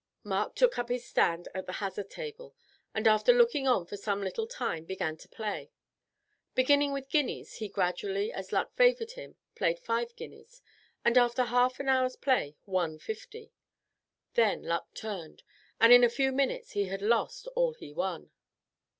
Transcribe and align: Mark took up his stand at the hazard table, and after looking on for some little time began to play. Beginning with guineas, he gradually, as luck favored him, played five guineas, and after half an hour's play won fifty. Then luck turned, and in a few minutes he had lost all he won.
Mark 0.23 0.55
took 0.55 0.79
up 0.79 0.89
his 0.89 1.05
stand 1.05 1.47
at 1.53 1.67
the 1.67 1.73
hazard 1.73 2.09
table, 2.09 2.55
and 2.95 3.07
after 3.07 3.31
looking 3.31 3.67
on 3.67 3.85
for 3.85 3.97
some 3.97 4.19
little 4.23 4.47
time 4.47 4.83
began 4.83 5.15
to 5.17 5.29
play. 5.29 5.69
Beginning 6.55 6.91
with 6.91 7.07
guineas, 7.11 7.57
he 7.57 7.69
gradually, 7.69 8.33
as 8.33 8.51
luck 8.51 8.73
favored 8.75 9.11
him, 9.11 9.35
played 9.53 9.77
five 9.77 10.15
guineas, 10.15 10.63
and 11.05 11.19
after 11.19 11.43
half 11.43 11.79
an 11.79 11.87
hour's 11.87 12.15
play 12.15 12.55
won 12.65 12.97
fifty. 12.97 13.51
Then 14.33 14.63
luck 14.63 14.91
turned, 14.95 15.43
and 15.79 15.93
in 15.93 16.03
a 16.03 16.09
few 16.09 16.31
minutes 16.31 16.71
he 16.71 16.85
had 16.85 17.03
lost 17.03 17.45
all 17.55 17.73
he 17.75 17.93
won. 17.93 18.31